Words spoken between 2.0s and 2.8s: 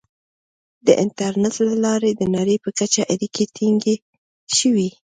د نړۍ په